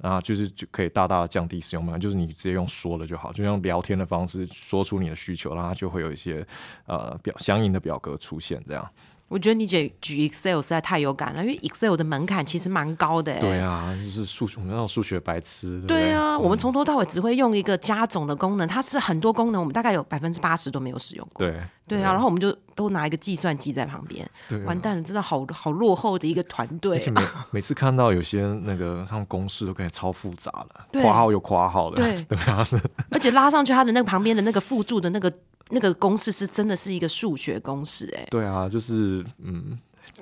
[0.00, 6.46] 啊，就是就可以大大的降低使用门槛，就是你直接用说的就好，就用聊天的方式说出你的需求，然后它就会有一些
[6.84, 8.86] 呃表相应的表格出现，这样。
[9.28, 13.40] 我觉得你姐举 Excel 实在太有感了，因为 Excel 的门槛其实蛮高的、欸。
[13.40, 15.80] 对啊，就是数学我们那种数学白痴。
[15.80, 21.46] 对对对啊，我们嗯从头到尾只会用一个加总的功能，它是很多功能，我们大概有百分之八十都没有使用过。
[21.46, 24.64] 对对啊，然后我们就都拿一个计算机在旁边，对啊。
[24.66, 26.96] 完蛋了，真的好好落后的一个团队。
[26.96, 31.02] 而且每 每次看到有些那个他们公式都感觉超复杂的，对。
[31.02, 32.22] 括号又括号的，对。
[32.28, 32.66] 对啊，
[33.10, 35.32] 而且拉上去它的那个旁边的那个附注的那个
[35.70, 38.26] 那个公式是真的是一个数学公式、哎。
[38.30, 39.78] 对啊，就是嗯，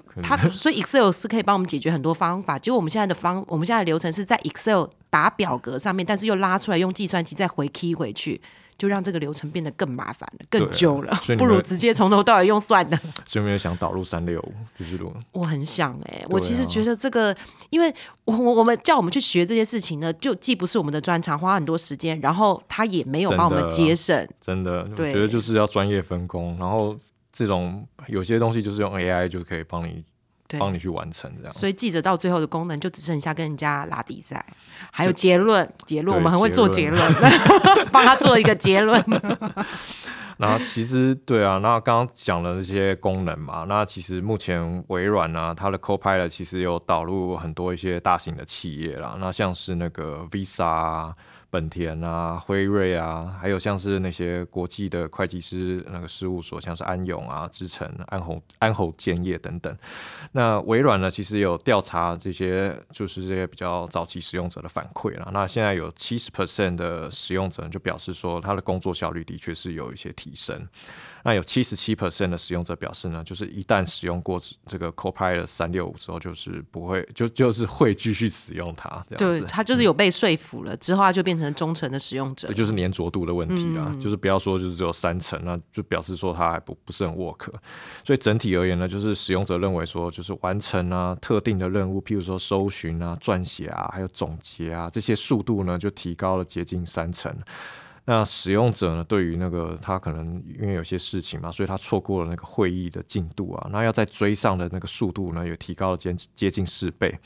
[0.06, 2.58] 可能它所以 Excel 是可以帮我们解决很多方法。
[2.58, 8.40] 结果我们现在的方，我们现在的流程是在 Excel 打表格上面，但是又拉出来用计算机再回 key 回去，
[8.82, 13.00] 就让这个流程变得更麻烦了，更久了 不如直接从头到尾用算了。
[13.24, 14.52] 所以有没有想导入三六五？
[14.76, 14.98] 就是
[15.30, 17.32] 我很想哎、我其实觉得这个，
[17.70, 24.28] 因为我我我们叫我们去学这些事情呢，就既不是我们的专长，花很多时间，然后他也没有帮我们节省。
[24.40, 26.98] 真的，我对觉得就是要专业分工，然后
[27.32, 30.02] 这种有些东西就是用 AI 就可以帮你对，
[30.58, 31.52] 帮你去完成这样。
[31.52, 34.44] 所以记者到最后的功能就只剩下跟人家拉比赛，
[34.90, 35.68] 还有结论。
[35.84, 37.12] 结论我们很会做结结论，
[37.92, 39.02] 帮他做一个结论。
[40.38, 51.14] 那其实对啊，那刚刚讲了这些功能嘛，那其实目前微软呢、它的 Copilot 其实有导入很多一些大型的企业啦，那像是那个 Visa 啊、
[51.52, 59.76] 本田啊、辉瑞啊，还有像是那些国际的会计师那个事务所，像是安永啊、之诚、安侯、安侯建业等等。
[60.32, 65.28] 那微软呢，其实有调查这些就是这些比较早期使用者的反馈啦。
[65.30, 70.66] 那现在有七十 percent 的使用者就表示说，他的工作效率的确是有一些提升。
[71.24, 79.46] 那有七十七 percent 的使用者表示呢，就是一旦使用过这个 Copilot 三六五之后，就是不会就就是会继续使用它这样对子。
[79.46, 82.54] 他就是有被说服了，之后他就变成忠诚的使用者这。
[82.54, 87.48] 就是粘着度的问题啊，嗯就是不要说就是只有三成，那就表示说它还不不是很 work。
[88.04, 97.32] 所以整体而言呢，就是使用者认为说，就是完成啊特定的任务，譬如说搜寻啊、撰写啊，还有总结啊这些速度呢，就提高了接近三成。
[98.04, 107.16] 那使用者呢，对于那个他可能因为有些事情嘛，所以他错过了那个会议的进度啊，那要再追上的那个速度呢，也提高了接接近四倍。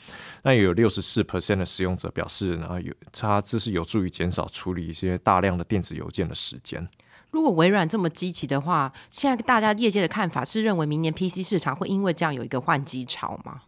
[0.43, 6.87] 那也有六十四 percent 的使用者表示呢，有他这是有助于减少处理一些大量的电子邮件的时间。
[7.31, 13.63] 如果微软这么积极的话，现在大家业界的看法是认为明年 PC 市场会因为这样有一个换机潮吗？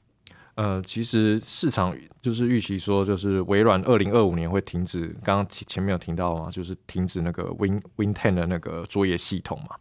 [0.59, 9.77] 呃，其实市场就是预期说，就是微软二零二五年会停止，刚刚前前面有听到嘛，就是停止那个 Win Win Ten 的那个作业系统嘛。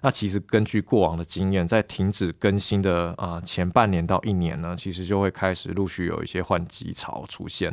[0.00, 7.72] 那其实根据过往的经验，在停止更新的啊、前半年到一年呢，其实就会开始陆续有一些换机潮出现。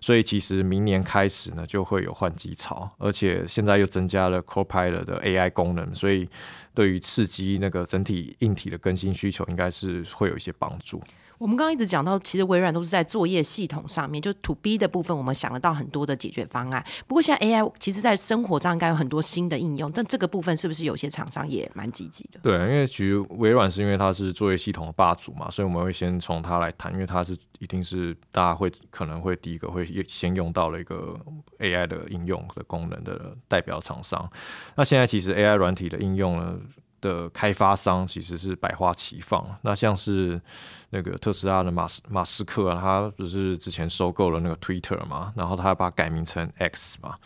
[0.00, 6.28] 所以其实明年开始呢，就会有换机潮，而且现在又增加了 Copilot 的 AI 功能，所以
[6.74, 11.00] 对于刺激那个整体硬体的更新需求，应该是会有一些帮助。
[11.42, 16.84] 我们刚刚一直讲到，其实微软都是在作业系统上面，就 To B 的部分，我们想得到很多的解决方案。
[17.08, 22.38] 不过现在 AI 其实在生活上应该有很多新的应用，但这个部分是不是有些厂商也蛮积极的？
[22.44, 31.18] 对，因为其实微软是因为它是作业系统的霸主嘛，所以我们会先从它来谈，因为它是一定是大家会可能会第一个会先用到了一个
[31.58, 34.30] AI 的应用的功能的代表厂商。
[34.76, 36.56] 那现在其实 AI 软体的应用呢
[37.02, 40.40] 的开发商其实是百花齐放，那像是
[40.88, 47.16] 那个特斯拉的马斯马斯克啊，他不是之前收购了那个 Twitter 嘛，然后他把它改名成 X 嘛，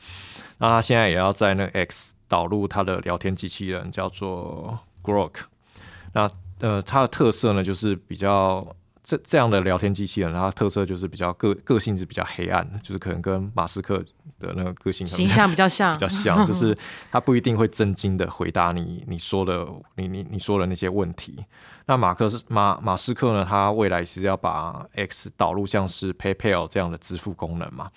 [0.59, 5.43] 那他现在也要在那个 X 导入他的聊天机器人，叫做 Grok。
[6.13, 6.29] 那
[6.61, 8.67] 呃，它的特色呢，就是比较
[9.07, 14.05] 这这样的聊天机器人，它特色就是比较个个性是比较黑暗的，就是可能跟马斯克
[14.41, 16.77] 的那个个性形象比较像 比较像，就是
[17.13, 19.65] 他不一定会真经的回答你你说的
[19.95, 21.45] 你你你说的那些问题。
[21.87, 27.89] 那马克是马马斯克呢，他未来是要把 X 导入像是 PayPal 这样的支付功能嘛？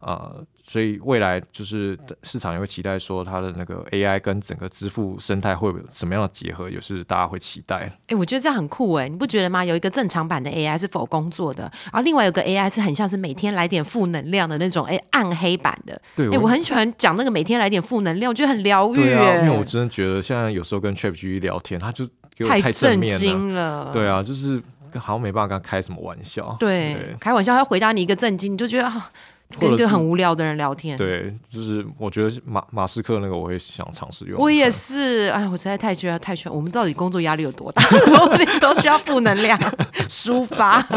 [0.00, 7.92] 呃，所以未来就是市场也会期待说它的那个 AI 跟整个支付生态会有什么样的结合，也是大家会期待。
[8.06, 9.64] 哎、我觉得这样很酷哎，你不觉得吗？
[9.64, 16.00] 有一个正常版的 AI 是否工作的，然后另外有个 AI 是很像是每天来点负能量的那种，哎、暗黑版的。
[16.14, 22.06] 对哎、我很喜欢讲那个每天来点负能量，我觉得很疗愈对啊，哎，因为我真的觉得现在有时候跟 ChatGPT 聊天，他就
[22.36, 23.18] 给我太震面了。
[23.18, 23.90] 惊了。
[23.92, 24.62] 对啊，就是
[24.94, 26.56] 好像没办法跟他开什么玩笑。
[26.60, 29.10] 对，开玩笑，他回答你一个震惊，你就觉得啊，
[29.58, 30.96] 跟一个很无聊的人聊天。
[30.96, 34.40] 对，就是我觉得马马斯克那个我会想尝试用。
[34.40, 36.54] 我也是，哎，我实在太需要太需要。
[36.54, 37.82] 我们到底工作压力有多大？
[38.20, 39.58] 我们都需要负能量
[40.08, 40.86] 抒发。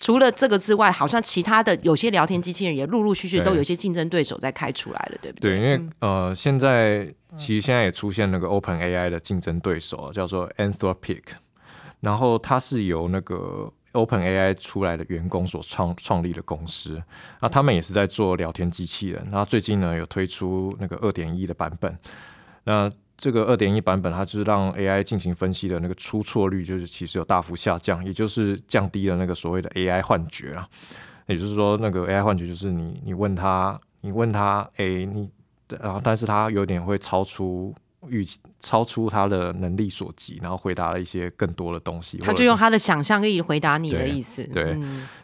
[0.00, 5.64] 除了这个之外，好像其他的有些聊天机器人也陆陆续续都有一些竞争对手在开出来了，对不对，对？
[5.64, 11.22] 因为呃，现在其实现在也出现那个 Open AI 的竞争对手啊，叫做 Anthropic，
[12.00, 17.02] 然后它是由那个 Open AI 出来的员工所创创立的公司，
[17.40, 21.98] 那他们也是在做聊天机器人，那最近呢有推出那个二点一的版本，
[22.64, 30.68] 那这个二点一版本，它就是让 AI 进行分析的那个出错率，就是其实有大幅下降，也就是降低了那个所谓的 AI 幻觉啊。
[31.26, 35.28] 也就是说，那个 AI 幻觉就是你你问他，你问他，诶，你
[35.80, 37.74] 然后但是他有点会超出
[38.10, 42.18] 预期超出他的能力所及，然后回答了一些更多的东西。
[42.18, 44.42] 他就用他的想象力回答你的意思。
[44.48, 44.76] 对，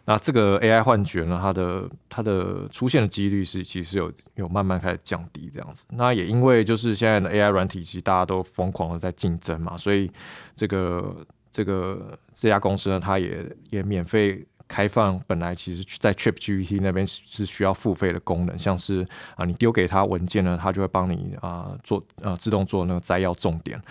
[0.05, 5.85] 那这个 AI 幻觉呢，它的它的出现的几率是其实有有慢慢开始降低这样子。
[5.89, 10.09] 那也因为就是现在的 AI 软体，其实大家都疯狂的在竞争嘛，所以
[10.55, 11.15] 这个
[11.51, 14.45] 这个这家公司呢，它也也免费。
[14.67, 23.81] 开放本来其实，在 Trip GPT 那边是需要付费的功能，像是啊，你丢给他文件呢，他就会帮你啊做呃自动做那个摘要重点。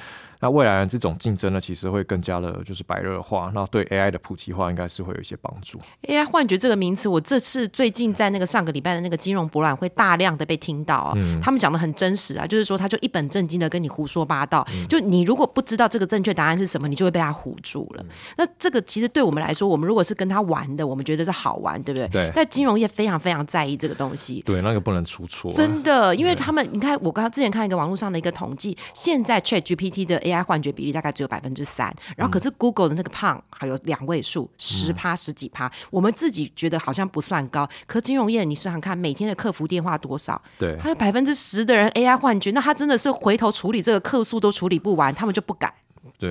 [0.44, 3.50] 那未来这种竞争呢，其实会更加的，就是白热化。
[3.54, 5.78] 那对 AI 的普及化，应该是会有一些帮助。
[6.02, 11.14] AI 幻觉这个名词，我这次最近在那个上个礼拜的那个金融博览会，大量的被听到啊。
[11.42, 14.62] 他们讲的很真实啊，就是说他就一本正经的跟你胡说八道。
[14.87, 18.04] 就你如果不知道这个正确答案是什么，你就会被他唬住了。
[18.37, 22.07] 那这个其实对我们来说，我们如果是跟他玩的，我们觉得是好玩，对不对？
[22.09, 22.30] 对。
[22.35, 24.42] 但金融业非常非常在意这个东西。
[24.44, 25.50] 对，那个不能出错。
[25.52, 31.14] 真的，因为他们，你看，我刚刚之前看一个网络上的一个统计，现在 ChatGPT 的 AI 幻觉比例大概。
[31.14, 40.42] 只有百分之三，然后可是 Google 的那个胖还有两位数，十趴十几趴，我们自己觉得好像不算高，可金融业你想想看，每天的客服电话多少？
[40.58, 45.72] 对，还有百分之十的人 AI 幻觉，那他真的是回头处理这个客诉都处理不完，他们就不敢，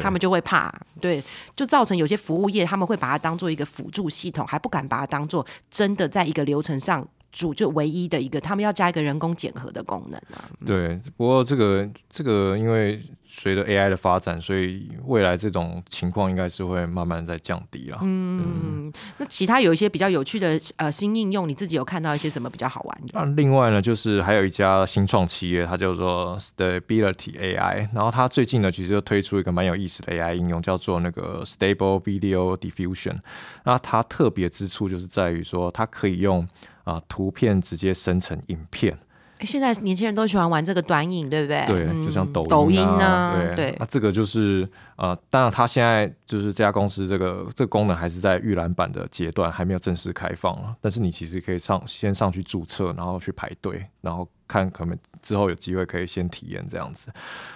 [0.02, 1.24] 他们就会怕，对，
[1.56, 10.48] 就造成有些服务业他们会把它当做一个辅助系统，还不敢把它当做真的在一个流程上主就唯一的一个，他们要加一个人工检核的功能啊。
[10.66, 13.02] 对，不过这个这个因为。
[13.36, 17.98] 随着 AI 的发展，所以未来这种情况应该是会慢慢在降低了。
[18.04, 23.08] 嗯，那其他有一些比较有趣的呃新应用，你自己有看到一些什么比较好玩的？
[23.14, 33.18] 那另外呢，就是还有一家新创企业，它叫做 Stability AI，然后它最近呢，其实就推出一个蛮有意思的 AI 应用，叫做那个 Stable Video Diffusion。
[33.64, 36.48] 那它特别之处就是在于说，它可以用
[36.84, 38.98] 啊图片直接生成影片。
[39.42, 41.66] 现在年轻人都喜欢玩这个短影，对不对？
[41.68, 43.76] 对，就像抖抖音啊，对。
[43.78, 44.66] 那这个就是
[44.96, 50.74] 呃，当然，它现在就是这家公司这个这个功能还是在预览版的阶段，还没有正式开放了。
[50.80, 57.12] 但是你其实可以上先上去注册，然后去排队，然后看可能之后有机会可以先体验这样子。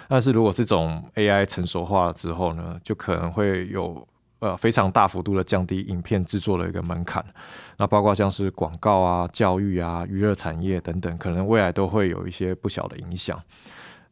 [0.08, 4.06] 但是如果这种 AI 成熟化了之后呢，就可能会有。
[4.40, 7.24] 呃，非常大幅度的降低影片制作的一个门槛，
[7.76, 13.40] 那包括像是广告啊、教育啊、娱乐产业等等，可能未来都会有一些不小的影响。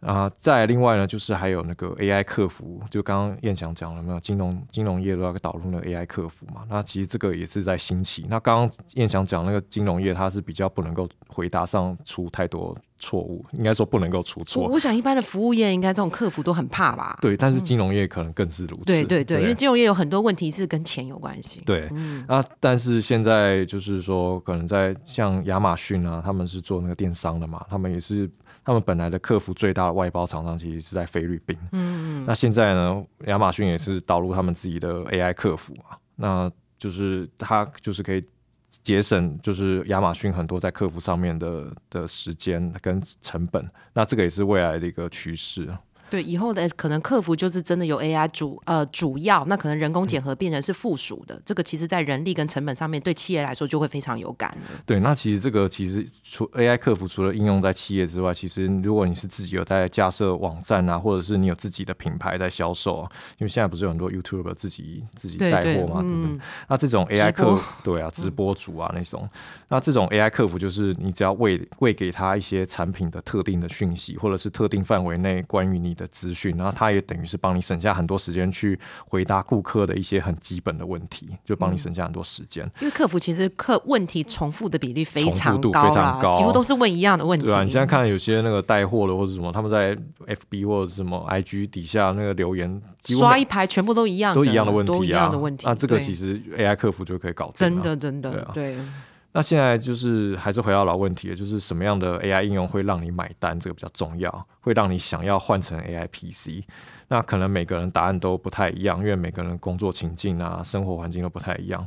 [0.01, 4.21] 啊，再另外呢，就是还有那个 AI 客服，就刚刚燕翔讲了没有？
[4.21, 6.63] 金融金融业都要导入那个 AI 客服嘛？
[6.69, 8.27] 那其实这个也是在兴起。
[8.29, 14.69] 那刚刚燕翔讲那个金融业，它是比较不能够回答上出太多错误，应该说不能够出错。
[14.69, 17.19] 我想一般的服务业应该这种客服都很怕吧？
[17.21, 18.85] 对，但是金融业可能更是如此。
[18.85, 21.63] 对对对，因为金融业有很多问题是跟钱有关系。
[21.65, 21.91] 对，
[22.29, 28.31] 啊，但是现在就是说，可能在像亚马逊啊，他们是做那个电商的嘛，他们也是。
[28.67, 38.21] 他们本来的客服最大的外包厂商其实是在菲律宾，嗯，那现在呢，亚马逊也是导入他们自己的 AI 客服嘛，那就是它就是可以
[38.83, 45.73] 节省，就是亚马逊很多在客服上面的的时间跟成本，那这个也是未来的一个趋势。
[46.09, 54.57] 对，以后的可能客服就是真的由 AI 主呃主要，那可能人工检核变成是附属的，这个其实在人力跟成本上面对企业来说就会非常有感。
[54.87, 66.39] 对，那其实这个其实除 AI 客服除了应用在企业之外，其实如果你是自己有在架设网站啊，或者是你有自己的品牌在销售啊，因为现在不是有很多 YouTuber 自己自己带货嘛，对不对？
[66.69, 69.29] 那这种 AI 客对啊，直播主啊那种，
[69.67, 75.96] 那这种 AI 客服就是你只要喂喂给他一些产品的特定的讯息，或者是特定范围内关于你。
[75.97, 78.79] 的资讯，然后他也等于是帮你省下很多时间去
[79.09, 82.65] 回答顾客的一些很基本的问题，就帮你省下很多时间。
[82.81, 87.47] 因为客服其实客问题重复的比例非常高非常高，几乎都是问一样的问题。
[87.47, 95.33] 对啊，你现在看有些那个带货的或者什么，他们在 FB 或者什么 IG 底下那个留言，刷一排全部都一样，都一样的问题啊。
[95.65, 97.55] 那这个其实 AI 客服就可以搞定。
[97.55, 98.77] 真的，真的，对。
[99.37, 103.61] 那现在就是还是回到老问题了，就是什么样的 AI 应用会让你买单？
[103.61, 106.65] 这个比较重要，会让你想要换成 AI PC。
[107.09, 111.87] 那可能每个人答案都不太一样，因为每个人工作情境啊、生活环境都不太一样。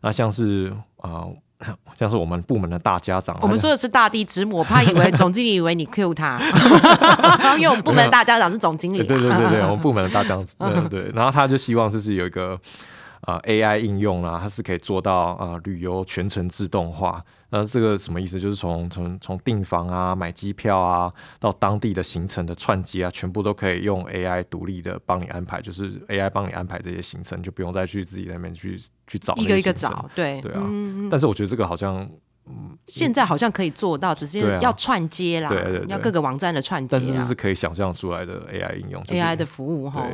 [0.00, 1.24] 那像是啊，
[1.94, 6.40] 像是我们部门的大家长，我们说的是大地之母，我怕以为总经理以为你 Q 他，
[7.56, 8.98] 因为我们部门的大家长是总经理。
[9.04, 10.44] 对对对对，我们部门的大家长，
[10.88, 11.12] 对对。
[11.14, 12.60] 然后他就希望就是有一个。
[13.22, 17.24] 啊，AI 应用啦，它是可以做到啊，旅游全程自动化。
[17.50, 18.38] 那这个什么意思？
[18.38, 25.60] 就是从从从订房啊、买机票啊，到当地的行程的串接啊，全部都可以用 AI 独立的帮你安排。
[25.60, 30.08] 就是 AI 帮你安排这些行程，就不用再去自己那边去去找一个一个找。
[30.14, 30.62] 对对啊。
[31.10, 32.08] 但是我觉得这个好像。
[32.86, 37.34] 现在好像可以做到，只是要串接啦，对对对要各个网站的串接啊但是这是。
[37.34, 40.04] 可以想象出来的 AI 应用、就是 AI 的服务哈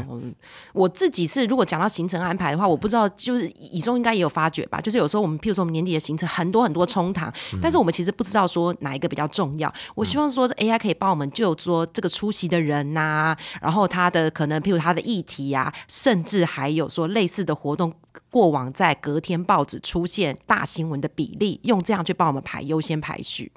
[0.72, 9.72] 我自己是如果讲到行程安排的话，我不知道，就是以中应该也有发觉吧，就是有时候我们譬如说我们年底的行程很多很多冲堂，嗯但是我们其实不知道说哪一个比较重要。
[9.94, 17.92] 我希望说 AI 可以帮我们就说这个出席的人呐、然后他的可能譬如他的议题啊，甚至还有说类似的活动。
[18.34, 23.52] 过往在隔天报纸出现大新闻的比例，用这样去帮我们排优先排序。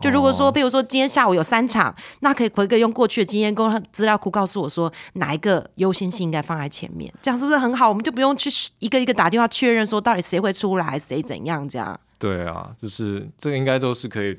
[0.00, 7.88] 就如果说，比如说今天下午有三场，那可以回个用过去的经验跟资料库告诉我说哪一个优先性应该放在前面，这样是不是很好？
[7.88, 11.98] 我们就不用去一个一个打电话确认说到底谁会出来，谁怎样这样。
[12.20, 14.38] 对啊，就是这个应该都是可以，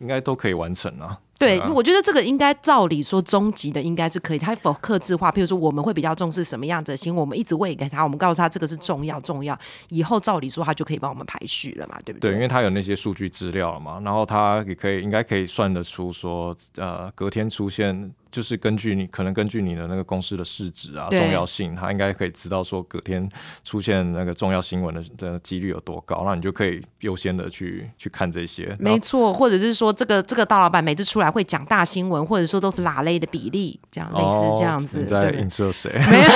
[0.00, 1.18] 应该都可以完成啊。
[1.38, 5.32] 对，啊我觉得这个应该照理说，终极的应该是可以，它否克制化。
[5.32, 12.34] 譬如说，我们会比较重视什么样子的新闻，我们一直喂给他，我们告诉他这个是重要重要，以后照理说他就可以帮我们排序了嘛，对不对，对？
[12.34, 23.28] 因为他有那些数据资料了嘛，然后他也可以应该可以算得出说，呃，隔天出现就是根据你可能根据你的那个公司的市值啊、重要性，它应该可以知道说隔天
[23.64, 28.76] 出现那个重要新闻的的几率有多高，那你就可以优先的去去看这些。
[28.78, 35.90] 没错，或者是说这个这个大老板每次出来会讲大新闻，或者说都是拉雷的比例，这样类似这样子，哦、你在对不对影射谁？
[36.10, 36.28] 没有，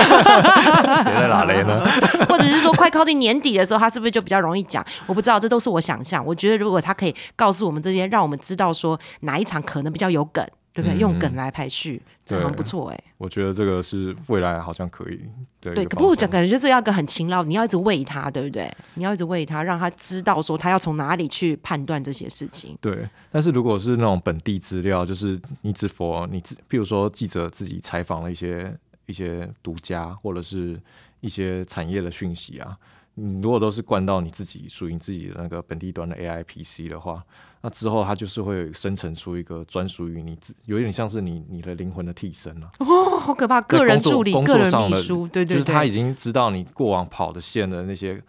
[1.02, 1.84] 谁在拉雷呢？
[2.28, 4.84] 或者是说快靠近年底的时候，他是不是就比较容易讲？
[5.06, 6.24] 我不知道，这都是我想象。
[6.24, 10.98] 我觉得如果他可以告诉我们这些，让我们知道说哪一场可能比较有梗，对不对？
[10.98, 15.20] 嗯用梗来排序，这好像不错哎、我觉得这个是未来好像可以
[15.60, 18.68] 对对，个不过我讲感觉这要一个很勤劳，你要一直喂他，对不对？
[18.94, 22.76] 你要一直喂他，让他知道说他要从哪里去判断这些事情。
[22.80, 30.80] 对，但是如果是那种本地资料，就是你只佛你只，比如说记者自己采访了一些一些独家或者是
[31.20, 32.76] 一些产业的讯息啊，
[33.14, 37.22] 你如果都是灌到你自己属于你自己的那个本地端的 AI PC 的话，
[37.60, 42.70] 那之后它就是会生成出一个专属于你自，有一点像是你你的灵魂的替身啊。
[42.80, 43.60] 哦，好可怕！
[43.62, 48.20] 个人助理、工个人秘书，对对对，就是他已经知道你过往跑的线的那些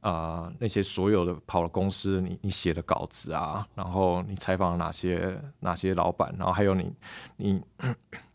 [0.00, 0.10] 啊、
[0.44, 6.92] 呃那些所有的跑的公司，你你写的稿子啊，然后你采访了哪些哪些老板，然后还有你
[7.36, 7.60] 你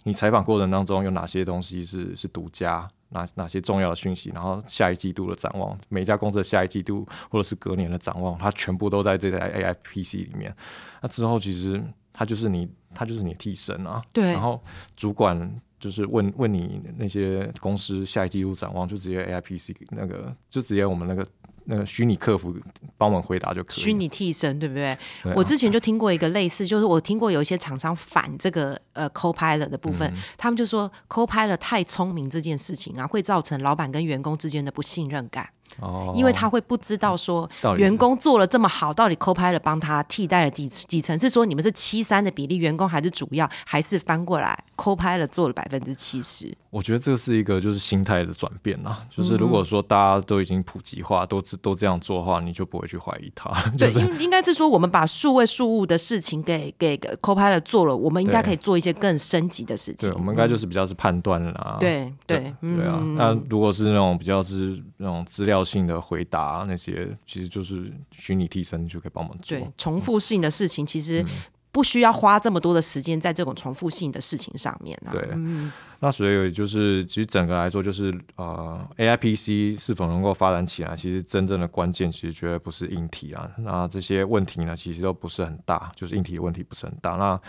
[0.03, 10.55] 你采访过程当中有哪些东西是是独家，哪哪些重要的讯息，然后下一季度的展望，每一家公司的下一季度或者是隔年的展望，它全部都在这台 AI PC 里面。
[11.01, 14.01] 那之后其实它就是你，它就是你的替身啊。
[14.13, 14.61] 对然后
[14.95, 21.25] 主管就是问问你那些公司下一季度展望，就直接 AI PC 那个，就直接我们那个
[21.65, 22.55] 那个虚拟客服
[22.97, 23.79] 帮忙回答就可以。
[23.79, 24.97] 虚拟替身，对不对？
[25.23, 35.49] 对啊我之前就听过一个类似，就是我听过有一些厂商反这个呃 Copilot 的部分，嗯他们就说 Copilot 太聪明这件事情啊，会造成老板跟员工之间的不信任感，
[35.79, 41.19] 哦，因为他会不知道说员工做了这么好，到底 Copilot 帮他替代了几几成？
[41.19, 46.55] 是说你们是七三的比例，员工还是主要，还是翻过来 Copilot 做了百分之七十？
[46.69, 48.99] 我觉得这是一个就是心态的转变啦。
[49.01, 53.49] 嗯就是如果说大家都已经普及化，都都这样做的话，你就不会去怀疑他。
[53.77, 60.09] 对，就是应应该是说我们把数位数物的事情给给给 Copilot 做了，我们应该可以做一些更升级的事情。
[60.09, 61.77] 对，我们应该就是比较是判断啦。
[61.79, 69.57] 对对对啊，嗯那如果是那种比较是那种资料性的回答，那些其实就是虚拟替身就可以帮我们做。
[69.57, 71.27] 对，重复性的事情其实嗯
[71.71, 75.11] 不需要花这么多的时间在这种重复性的事情上面啊。
[75.11, 83.51] 对嗯，那所以就是，其实整个来说，就是呃，A I P C 是否能够发展起来，其实真正的关键其实绝对不是硬体啊。
[83.57, 87.17] 那这些问题呢，其实都不是很大，就是硬体的问题不是很大。
[87.17, 87.41] 那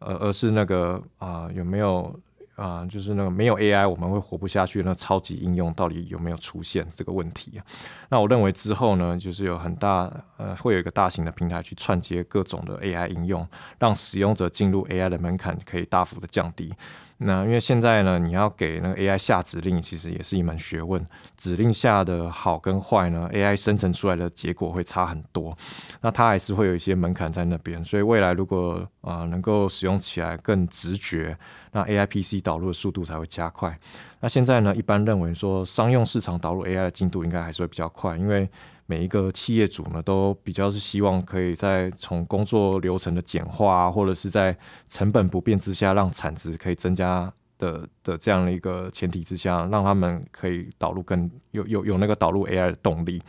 [0.00, 2.12] 呃，而是那个啊、有没有
[2.58, 7.64] 啊、就是那个没有 AI 我们会活不下去那超级应用到底有没有出现这个问题啊？
[8.08, 13.46] 那我认为之后呢，就是有很大呃，会有一个大型的平台去串接各种的 AI 应用，
[13.78, 16.74] 让使用者进入 AI 的门槛可以大幅的降低。
[17.20, 21.04] 那因为现在呢，你要给那个 AI 下指令，其实也是一门学问。
[21.36, 25.56] 指令下的好跟坏呢，AI 生成出来的结果会差很多。
[26.00, 31.36] 那它还是会有一些门槛在那边，所以未来如果啊、呃能够使用起来更直觉，
[31.72, 33.76] 那 AI PC 导入的速度才会加快。
[34.20, 38.48] 那现在呢，一般认为说商用市场导入 AI 的进度应该还是会比较快，因为
[38.90, 44.56] 每一个企业主呢都比较是希望可以在从工作流程的简化啊，或者是在
[44.88, 53.22] 成本不变之下，让产值可以增加的的这样的一个前提之下，让他们可以导入更有有有那个导入 AI 的动力。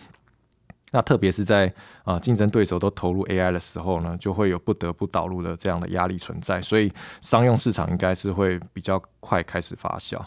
[0.91, 1.72] 那特别是在
[2.05, 6.89] 啊竞争对手都投入 AI 的时候呢，就会有不得不导入的这样的压力存在，所以
[7.22, 10.20] 商用市场应该是会比较快开始发酵。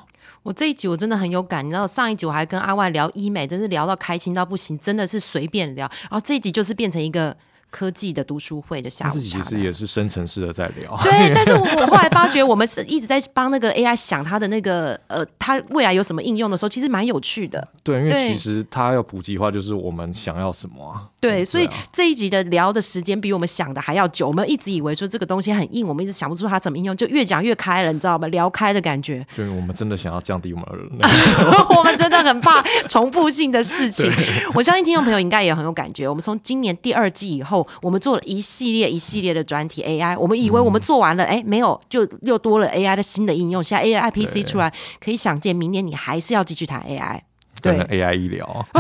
[0.43, 5.87] 我这一集我真的很有感，你知道上一集我还跟阿外聊医美，真是聊到开心到不行，真的是随便聊。
[6.03, 7.37] 然后这一集就是变成一个
[7.71, 9.21] 科技的读书会的下午茶的。
[9.21, 10.99] 自己其实也是深层次的在聊。
[11.03, 17.67] 对，但是我 我后来发觉，我们是一直在帮那个 AI 想它的那个呃，它未来有什么应用的时候，其实蛮有趣的。
[17.83, 21.09] 对，因为其实它要普及化，就是我们想要什么啊？
[21.23, 24.27] 对，所以啊这一集的聊的时间比我们想的还要久。
[24.27, 28.27] 我们一直以为说这个东西很硬，我们一直想不出它怎么应用，就越讲越开了，你知道吗？
[28.27, 29.25] 聊开的感觉。
[29.37, 30.67] 就是我们真的想要降低我们
[31.79, 34.11] 我们真的很怕重复性的事情。
[34.53, 36.09] 我相信听众朋友应该也很有感觉。
[36.09, 43.63] 我们从今年第二季以后，我们做了一系列一系列的专题 AI，我们以为我们做完了，哎、没有，就又多了 AI 的新的应用。
[43.63, 47.21] 现在 AI PC 出来，可以想见，明年你还是要继续谈 AI。
[47.63, 48.67] 对跟 AI 医疗，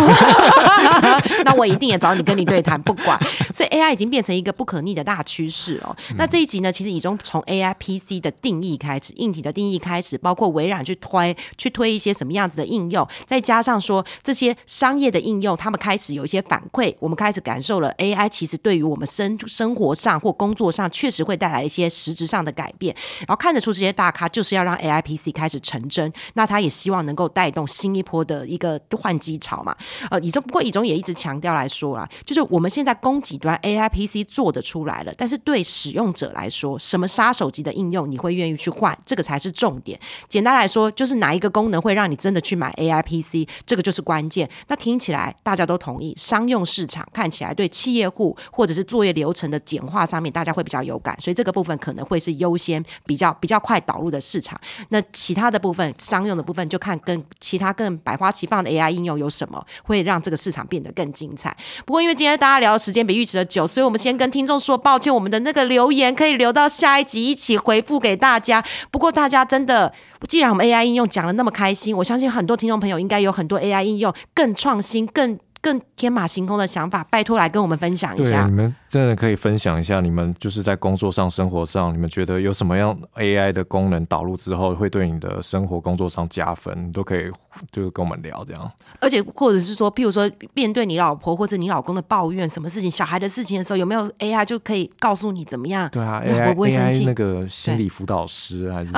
[1.44, 3.18] 那我一定也找你跟你对谈，不管。
[3.52, 5.96] 所以 AI 已经变成一个不可逆的大趋势哦。
[6.16, 22.94] 那这一集呢，其实已经从 AI PC 的定义开始，硬体的定义开始，包括微软去推去推一些什么样子的应用，再加上说这些商业的应用，他们开始有一些反馈，我们开始感受了 AI 其实对于我们生生活上或工作上确实会带来一些实质上的改变。
[23.20, 29.76] 然后看得出这些大咖就是要让 AI PC 开始成真，那他也希望能够带动新一波的一个换机潮嘛。
[30.10, 39.98] 呃，以中不过以中也一直强调来说啦，就是我们现在供给端 AI PC 做得出来了，但是对使用者来说，什么杀手级的应用你会愿意去换，这个才是重点。
[40.28, 44.48] 简单来说，就是哪一个功能会让你真的去买 AI PC，这个就是关键。
[44.68, 54.60] 那听起来大家都同意，商用市场看起来对企业户或者是作业流程的简化上面，大家会比较有感，所以这个部分可能会是优先比较比较快导入的市场。
[54.88, 61.56] 那其他的部分，商用的部分就看跟其他更百花齐放 AI 应用有什么，会让这个市场变得更精彩。
[61.84, 68.62] 不过因为今天大家聊的时间比预期的久，所以我们先跟听众说抱歉，我们的那个留言可以留到下一集一起回复给大家。
[68.90, 69.92] 不过大家真的，
[70.28, 78.52] 既然我们 AI 应用讲的那么开心，我相信很多听众朋友应该有很多 AI 应用更创新、更更天马行空的想法，拜托来跟我们分享一对，下你。
[78.52, 87.30] 们真的可以分享一下，你们就是在工作上、生活上，你们觉得有什么样 AI 的功能导入之后，会对你的生活、工作上加分，你都可以
[87.70, 88.70] 就是跟我们聊这样。
[89.00, 95.88] 而且或者是说，譬如说面对你老婆或者你老公的抱怨什么事情、小孩的事情的时候，有没有 AI 就可以告诉你怎么样？
[95.90, 98.90] 对啊，AI 不会生气那个心理辅导师还是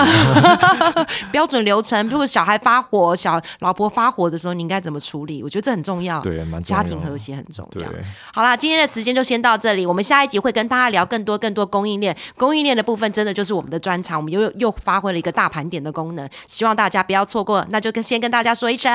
[1.31, 5.43] 标准流程，如果小孩发火、小老婆发火的时候，你应该怎么处理？
[5.43, 6.21] 我觉得这很重要。
[6.21, 7.89] 对家庭和谐很重要。
[8.33, 12.17] 好啦，今天的时间就先到这里，我们下一集会跟大家聊更多更多供应链。
[12.37, 17.65] 供应链的部分真的就是我们的专长，我们又又发挥了一个大盘点的功能，希望大家不要错过。
[17.71, 18.91] 那就跟先跟大家说一声，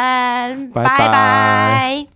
[0.71, 2.09] 拜拜拜拜